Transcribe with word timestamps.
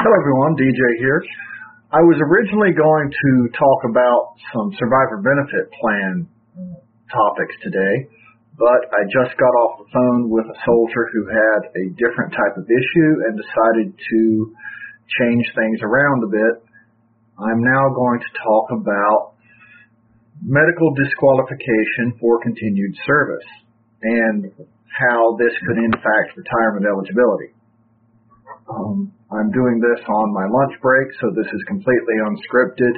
Hello 0.00 0.16
everyone, 0.16 0.56
DJ 0.56 0.80
here. 0.96 1.20
I 1.92 2.00
was 2.00 2.16
originally 2.24 2.72
going 2.72 3.12
to 3.12 3.32
talk 3.52 3.80
about 3.84 4.32
some 4.48 4.72
survivor 4.80 5.20
benefit 5.20 5.68
plan 5.76 6.24
uh, 6.56 6.80
topics 7.12 7.52
today, 7.60 8.08
but 8.56 8.80
I 8.96 9.04
just 9.12 9.36
got 9.36 9.52
off 9.60 9.84
the 9.84 9.92
phone 9.92 10.32
with 10.32 10.48
a 10.48 10.56
soldier 10.64 11.04
who 11.12 11.28
had 11.28 11.60
a 11.76 11.84
different 12.00 12.32
type 12.32 12.56
of 12.56 12.64
issue 12.64 13.12
and 13.28 13.36
decided 13.36 13.92
to 13.92 14.20
change 15.20 15.44
things 15.52 15.84
around 15.84 16.24
a 16.24 16.32
bit. 16.32 16.64
I'm 17.36 17.60
now 17.60 17.92
going 17.92 18.24
to 18.24 18.30
talk 18.40 18.66
about 18.80 19.36
medical 20.40 20.96
disqualification 20.96 22.16
for 22.16 22.40
continued 22.40 22.96
service 23.04 23.48
and 24.00 24.48
how 24.96 25.36
this 25.36 25.52
could 25.68 25.76
impact 25.76 26.40
retirement 26.40 26.88
eligibility. 26.88 27.52
Um, 28.70 29.12
I'm 29.32 29.50
doing 29.50 29.82
this 29.82 30.02
on 30.06 30.32
my 30.32 30.46
lunch 30.46 30.74
break, 30.82 31.08
so 31.20 31.30
this 31.34 31.46
is 31.50 31.62
completely 31.66 32.16
unscripted. 32.22 32.94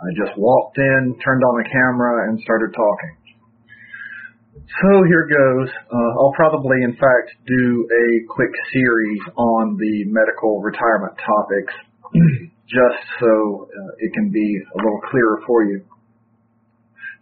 I 0.00 0.08
just 0.16 0.36
walked 0.38 0.78
in, 0.78 1.16
turned 1.24 1.42
on 1.44 1.54
the 1.62 1.68
camera, 1.68 2.28
and 2.28 2.40
started 2.40 2.72
talking. 2.72 3.12
So 4.80 5.04
here 5.04 5.28
goes. 5.28 5.68
Uh, 5.92 6.10
I'll 6.16 6.32
probably, 6.34 6.80
in 6.82 6.96
fact, 6.96 7.28
do 7.46 7.88
a 7.92 8.06
quick 8.32 8.52
series 8.72 9.20
on 9.36 9.76
the 9.76 10.04
medical 10.08 10.60
retirement 10.60 11.12
topics, 11.20 11.74
just 12.68 13.00
so 13.20 13.68
uh, 13.68 13.92
it 13.98 14.12
can 14.14 14.30
be 14.30 14.48
a 14.74 14.76
little 14.80 15.00
clearer 15.10 15.40
for 15.46 15.64
you. 15.64 15.84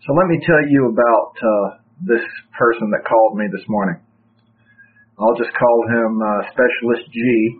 So 0.06 0.14
let 0.14 0.28
me 0.28 0.38
tell 0.46 0.62
you 0.68 0.94
about 0.94 1.32
uh, 1.42 1.68
this 2.06 2.24
person 2.56 2.90
that 2.94 3.02
called 3.04 3.36
me 3.36 3.46
this 3.50 3.66
morning. 3.68 4.00
I'll 5.18 5.36
just 5.36 5.52
call 5.52 5.78
him 5.90 6.22
uh, 6.22 6.48
Specialist 6.54 7.12
G 7.12 7.58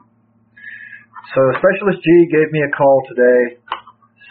so 1.34 1.40
Specialist 1.60 2.00
G 2.02 2.08
gave 2.32 2.48
me 2.50 2.64
a 2.64 2.72
call 2.72 3.02
today 3.06 3.60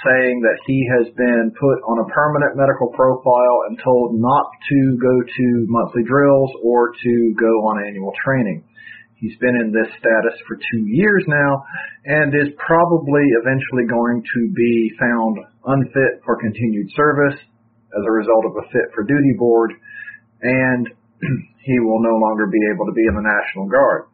saying 0.04 0.42
that 0.42 0.58
he 0.66 0.80
has 0.98 1.12
been 1.16 1.52
put 1.60 1.78
on 1.86 2.02
a 2.02 2.08
permanent 2.12 2.56
medical 2.56 2.88
profile 2.96 3.68
and 3.68 3.80
told 3.84 4.16
not 4.16 4.48
to 4.68 4.80
go 4.98 5.16
to 5.22 5.46
monthly 5.68 6.04
drills 6.04 6.52
or 6.64 6.92
to 6.92 7.14
go 7.40 7.52
on 7.68 7.86
annual 7.86 8.12
training. 8.24 8.64
He's 9.16 9.36
been 9.38 9.60
in 9.60 9.76
this 9.76 9.92
status 10.00 10.36
for 10.48 10.56
two 10.56 10.88
years 10.88 11.24
now 11.28 11.64
and 12.06 12.34
is 12.34 12.56
probably 12.56 13.28
eventually 13.44 13.84
going 13.86 14.24
to 14.24 14.42
be 14.56 14.92
found 14.98 15.38
unfit 15.68 16.24
for 16.24 16.40
continued 16.40 16.88
service 16.96 17.38
as 17.38 18.04
a 18.08 18.12
result 18.12 18.46
of 18.48 18.56
a 18.64 18.66
fit 18.72 18.88
for 18.96 19.04
duty 19.04 19.36
board 19.38 19.72
and 20.42 20.88
he 21.68 21.80
will 21.80 22.02
no 22.02 22.16
longer 22.18 22.48
be 22.48 22.64
able 22.74 22.88
to 22.88 22.96
be 22.96 23.04
in 23.04 23.14
the 23.14 23.22
National 23.22 23.68
Guard. 23.68 24.09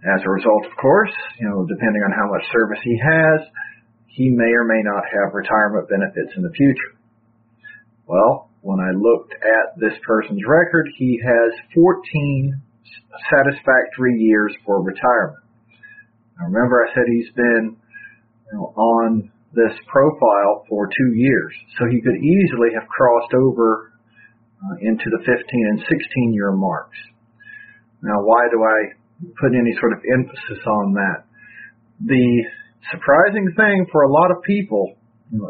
As 0.00 0.20
a 0.24 0.30
result, 0.30 0.64
of 0.64 0.76
course, 0.80 1.12
you 1.38 1.48
know, 1.48 1.66
depending 1.68 2.02
on 2.02 2.12
how 2.12 2.30
much 2.32 2.44
service 2.52 2.80
he 2.82 2.96
has, 2.96 3.40
he 4.06 4.30
may 4.30 4.48
or 4.48 4.64
may 4.64 4.80
not 4.82 5.04
have 5.04 5.34
retirement 5.34 5.88
benefits 5.88 6.32
in 6.36 6.42
the 6.42 6.52
future. 6.56 6.96
Well, 8.06 8.50
when 8.62 8.80
I 8.80 8.92
looked 8.96 9.32
at 9.32 9.78
this 9.78 9.96
person's 10.06 10.42
record, 10.46 10.88
he 10.96 11.20
has 11.22 11.52
14 11.74 12.60
satisfactory 13.30 14.18
years 14.18 14.54
for 14.64 14.82
retirement. 14.82 15.44
Now 16.38 16.46
remember 16.46 16.84
I 16.84 16.94
said 16.94 17.04
he's 17.06 17.32
been 17.36 17.76
you 17.76 18.58
know, 18.58 18.72
on 18.76 19.30
this 19.52 19.76
profile 19.86 20.64
for 20.68 20.88
two 20.88 21.12
years, 21.14 21.52
so 21.78 21.84
he 21.90 22.00
could 22.00 22.16
easily 22.16 22.70
have 22.74 22.88
crossed 22.88 23.34
over 23.34 23.92
uh, 24.64 24.76
into 24.80 25.04
the 25.10 25.18
15 25.18 25.36
and 25.70 25.80
16 25.80 26.32
year 26.32 26.52
marks. 26.52 26.96
Now 28.02 28.22
why 28.22 28.48
do 28.50 28.62
I 28.64 28.99
put 29.40 29.52
any 29.52 29.72
sort 29.80 29.92
of 29.92 30.00
emphasis 30.12 30.62
on 30.66 30.94
that. 30.94 31.24
The 32.04 32.44
surprising 32.90 33.52
thing 33.56 33.86
for 33.92 34.02
a 34.02 34.12
lot 34.12 34.30
of 34.30 34.42
people 34.42 34.96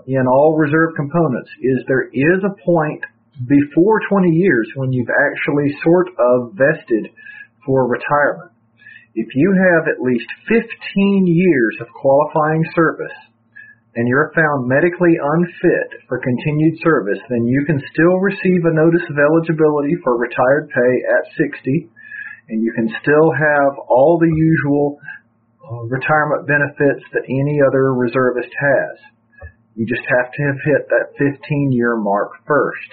in 0.07 0.25
all 0.27 0.59
reserve 0.59 0.93
components 0.97 1.51
is 1.63 1.79
there 1.87 2.11
is 2.13 2.41
a 2.45 2.57
point 2.65 3.03
before 3.47 4.01
20 4.11 4.29
years 4.29 4.69
when 4.77 4.93
you've 4.93 5.15
actually 5.31 5.73
sort 5.83 6.09
of 6.19 6.53
vested 6.53 7.09
for 7.65 7.89
retirement. 7.89 8.53
If 9.15 9.27
you 9.35 9.49
have 9.57 9.89
at 9.89 10.03
least 10.03 10.29
15 10.49 11.27
years 11.27 11.77
of 11.81 11.89
qualifying 11.95 12.65
service 12.75 13.17
and 13.97 14.07
you're 14.07 14.31
found 14.37 14.69
medically 14.69 15.19
unfit 15.19 15.89
for 16.07 16.23
continued 16.23 16.79
service, 16.85 17.19
then 17.29 17.47
you 17.47 17.65
can 17.67 17.81
still 17.91 18.19
receive 18.23 18.63
a 18.67 18.77
notice 18.77 19.03
of 19.11 19.19
eligibility 19.19 19.97
for 20.05 20.19
retired 20.19 20.71
pay 20.71 20.93
at 21.17 21.25
60 21.35 21.91
and 22.51 22.63
you 22.63 22.73
can 22.75 22.91
still 23.01 23.31
have 23.31 23.79
all 23.89 24.19
the 24.19 24.27
usual 24.27 24.99
uh, 25.63 25.87
retirement 25.87 26.51
benefits 26.51 27.07
that 27.15 27.23
any 27.23 27.63
other 27.63 27.95
reservist 27.95 28.51
has. 28.51 28.95
You 29.79 29.87
just 29.87 30.03
have 30.03 30.29
to 30.35 30.41
have 30.51 30.59
hit 30.67 30.83
that 30.91 31.15
15 31.17 31.73
year 31.73 31.97
mark 31.97 32.43
first. 32.47 32.91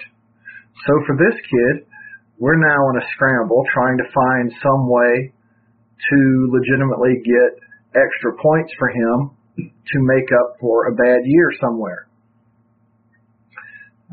So 0.86 0.92
for 1.06 1.18
this 1.18 1.34
kid, 1.50 1.90
we're 2.38 2.56
now 2.56 2.80
in 2.94 3.02
a 3.02 3.06
scramble 3.14 3.66
trying 3.74 3.98
to 3.98 4.06
find 4.14 4.46
some 4.62 4.86
way 4.86 5.34
to 5.34 6.18
legitimately 6.54 7.18
get 7.26 7.58
extra 7.98 8.38
points 8.40 8.72
for 8.78 8.88
him 8.88 9.34
to 9.58 9.98
make 9.98 10.30
up 10.38 10.54
for 10.60 10.86
a 10.86 10.94
bad 10.94 11.26
year 11.26 11.50
somewhere. 11.60 12.06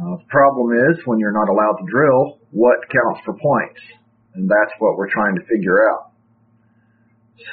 Uh, 0.01 0.17
the 0.17 0.28
problem 0.28 0.73
is 0.73 1.00
when 1.05 1.19
you're 1.19 1.38
not 1.38 1.47
allowed 1.47 1.78
to 1.78 1.85
drill, 1.85 2.39
what 2.50 2.81
counts 2.89 3.22
for 3.23 3.38
points? 3.38 3.79
And 4.35 4.50
that's 4.50 4.73
what 4.79 4.97
we're 4.97 5.12
trying 5.12 5.35
to 5.35 5.44
figure 5.47 5.90
out. 5.90 6.12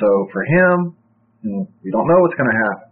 So 0.00 0.28
for 0.32 0.44
him, 0.44 0.96
we 1.42 1.90
don't 1.90 2.06
know 2.06 2.20
what's 2.22 2.34
going 2.34 2.50
to 2.50 2.60
happen. 2.70 2.88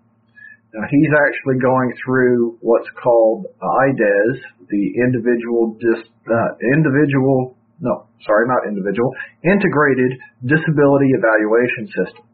Now 0.75 0.87
he's 0.91 1.11
actually 1.27 1.59
going 1.59 1.91
through 2.05 2.59
what's 2.61 2.89
called 3.03 3.47
IDES, 3.59 4.39
the 4.71 4.85
individual 5.03 5.75
dis, 5.83 6.07
uh, 6.31 6.51
individual 6.75 7.59
no, 7.81 8.07
sorry, 8.29 8.45
not 8.47 8.69
individual, 8.69 9.09
integrated 9.43 10.21
disability 10.45 11.17
evaluation 11.17 11.89
system. 11.97 12.29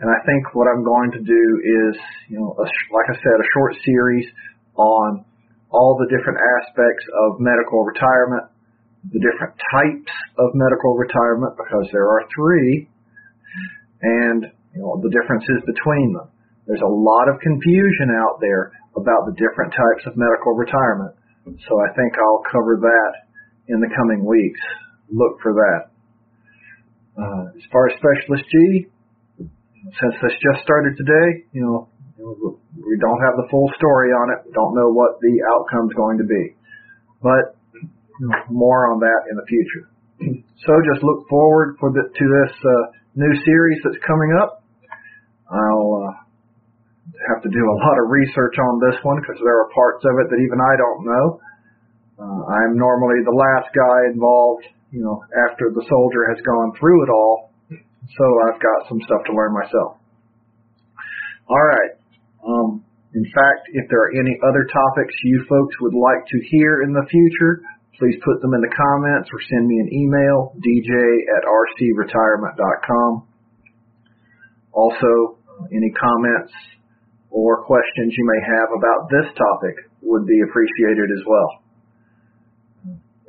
And 0.00 0.08
I 0.08 0.18
think 0.24 0.56
what 0.56 0.68
I'm 0.68 0.84
going 0.84 1.12
to 1.12 1.22
do 1.24 1.44
is, 1.60 1.92
you 2.28 2.40
know, 2.40 2.56
a, 2.56 2.64
like 2.92 3.08
I 3.12 3.16
said, 3.16 3.36
a 3.36 3.48
short 3.52 3.76
series 3.84 4.26
on 4.76 5.24
all 5.70 5.96
the 6.00 6.08
different 6.08 6.40
aspects 6.40 7.04
of 7.28 7.40
medical 7.40 7.84
retirement, 7.84 8.48
the 9.12 9.20
different 9.22 9.54
types 9.70 10.12
of 10.38 10.50
medical 10.54 10.96
retirement 10.98 11.54
because 11.54 11.86
there 11.92 12.08
are 12.10 12.26
three 12.34 12.88
and 14.02 14.50
you 14.74 14.80
know 14.82 14.98
the 15.02 15.10
differences 15.10 15.62
between 15.64 16.12
them. 16.12 16.28
There's 16.66 16.82
a 16.82 16.94
lot 16.94 17.30
of 17.30 17.38
confusion 17.40 18.10
out 18.10 18.42
there 18.42 18.74
about 18.98 19.30
the 19.30 19.34
different 19.38 19.70
types 19.70 20.02
of 20.10 20.18
medical 20.18 20.52
retirement. 20.58 21.14
So 21.46 21.72
I 21.78 21.94
think 21.94 22.10
I'll 22.18 22.42
cover 22.50 22.82
that 22.82 23.12
in 23.70 23.78
the 23.78 23.90
coming 23.94 24.26
weeks. 24.26 24.60
Look 25.10 25.38
for 25.42 25.54
that. 25.54 25.94
Uh, 27.16 27.44
as 27.54 27.64
far 27.70 27.88
as 27.88 27.94
Specialist 27.96 28.44
G, 28.50 28.86
since 29.38 30.14
this 30.20 30.34
just 30.42 30.60
started 30.66 30.98
today, 30.98 31.46
you 31.54 31.62
know, 31.62 31.88
we 32.18 32.94
don't 32.98 33.22
have 33.22 33.38
the 33.38 33.46
full 33.50 33.70
story 33.78 34.10
on 34.10 34.34
it. 34.34 34.50
We 34.50 34.52
don't 34.52 34.74
know 34.74 34.90
what 34.90 35.20
the 35.20 35.34
outcome's 35.54 35.94
going 35.94 36.18
to 36.18 36.26
be. 36.26 36.56
But 37.22 37.55
more 38.50 38.92
on 38.92 39.00
that 39.00 39.20
in 39.30 39.36
the 39.36 39.46
future. 39.46 39.84
So 40.64 40.72
just 40.92 41.04
look 41.04 41.28
forward 41.28 41.76
for 41.78 41.92
the, 41.92 42.08
to 42.08 42.24
this 42.24 42.54
uh, 42.56 42.72
new 43.14 43.34
series 43.44 43.78
that's 43.84 44.00
coming 44.06 44.32
up. 44.40 44.64
I'll 45.52 46.08
uh, 46.08 46.12
have 47.28 47.42
to 47.44 47.50
do 47.52 47.62
a 47.62 47.76
lot 47.76 47.96
of 48.02 48.10
research 48.10 48.56
on 48.58 48.80
this 48.80 48.98
one 49.04 49.20
because 49.20 49.38
there 49.44 49.60
are 49.60 49.68
parts 49.76 50.02
of 50.04 50.14
it 50.24 50.26
that 50.32 50.40
even 50.40 50.58
I 50.58 50.74
don't 50.80 51.02
know. 51.04 51.26
Uh, 52.16 52.40
I'm 52.48 52.72
normally 52.80 53.20
the 53.22 53.36
last 53.36 53.68
guy 53.76 53.98
involved, 54.10 54.64
you 54.90 55.04
know, 55.04 55.20
after 55.48 55.68
the 55.70 55.84
soldier 55.84 56.32
has 56.32 56.40
gone 56.40 56.72
through 56.80 57.04
it 57.04 57.10
all. 57.12 57.52
So 57.70 58.24
I've 58.48 58.60
got 58.62 58.88
some 58.88 59.00
stuff 59.04 59.22
to 59.28 59.32
learn 59.36 59.52
myself. 59.52 60.00
All 61.48 61.66
right. 61.66 61.92
Um, 62.46 62.84
in 63.14 63.24
fact, 63.32 63.68
if 63.72 63.84
there 63.90 64.00
are 64.08 64.12
any 64.12 64.34
other 64.42 64.64
topics 64.64 65.14
you 65.24 65.44
folks 65.48 65.74
would 65.80 65.94
like 65.94 66.24
to 66.26 66.38
hear 66.50 66.82
in 66.82 66.92
the 66.92 67.04
future, 67.10 67.62
please 67.98 68.16
put 68.24 68.40
them 68.40 68.54
in 68.54 68.60
the 68.60 68.74
comments 68.76 69.28
or 69.32 69.40
send 69.48 69.66
me 69.66 69.76
an 69.80 69.90
email, 69.92 70.52
dj 70.60 70.92
at 71.36 71.42
rcretirement.com. 71.44 73.26
Also, 74.72 75.38
any 75.72 75.90
comments 75.96 76.52
or 77.30 77.64
questions 77.64 78.14
you 78.16 78.24
may 78.24 78.40
have 78.44 78.68
about 78.76 79.08
this 79.08 79.28
topic 79.36 79.88
would 80.02 80.26
be 80.26 80.40
appreciated 80.48 81.08
as 81.10 81.24
well. 81.26 81.50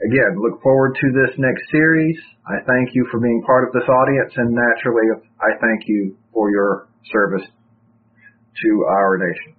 Again, 0.06 0.38
look 0.38 0.62
forward 0.62 0.96
to 1.02 1.08
this 1.12 1.34
next 1.38 1.64
series. 1.72 2.16
I 2.46 2.62
thank 2.68 2.94
you 2.94 3.08
for 3.12 3.20
being 3.20 3.42
part 3.46 3.68
of 3.68 3.74
this 3.74 3.88
audience 3.90 4.34
and 4.36 4.54
naturally 4.54 5.08
I 5.42 5.58
thank 5.60 5.88
you 5.88 6.16
for 6.34 6.52
your 6.52 6.88
service 7.12 7.48
to 7.48 8.86
our 8.90 9.18
nation. 9.18 9.56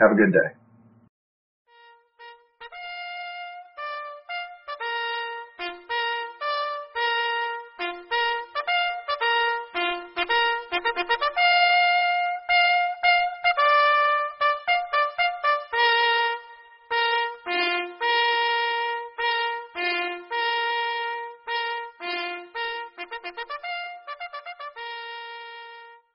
Have 0.00 0.12
a 0.12 0.14
good 0.14 0.32
day. 0.32 0.63